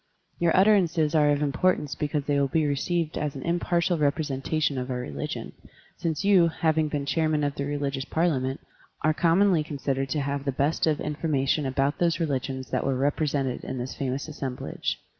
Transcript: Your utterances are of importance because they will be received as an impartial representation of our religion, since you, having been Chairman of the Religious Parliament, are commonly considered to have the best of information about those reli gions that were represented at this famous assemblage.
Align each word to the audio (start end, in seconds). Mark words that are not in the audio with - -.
Your 0.39 0.57
utterances 0.57 1.13
are 1.13 1.29
of 1.29 1.43
importance 1.43 1.93
because 1.93 2.23
they 2.23 2.39
will 2.39 2.47
be 2.47 2.65
received 2.65 3.19
as 3.19 3.35
an 3.35 3.43
impartial 3.43 3.99
representation 3.99 4.79
of 4.79 4.89
our 4.89 4.97
religion, 4.97 5.51
since 5.95 6.25
you, 6.25 6.47
having 6.47 6.87
been 6.87 7.05
Chairman 7.05 7.43
of 7.43 7.53
the 7.53 7.65
Religious 7.65 8.05
Parliament, 8.05 8.61
are 9.03 9.13
commonly 9.13 9.63
considered 9.63 10.09
to 10.09 10.21
have 10.21 10.43
the 10.43 10.51
best 10.51 10.87
of 10.87 10.99
information 10.99 11.67
about 11.67 11.99
those 11.99 12.17
reli 12.17 12.41
gions 12.41 12.71
that 12.71 12.83
were 12.83 12.97
represented 12.97 13.63
at 13.63 13.77
this 13.77 13.93
famous 13.93 14.27
assemblage. 14.27 14.99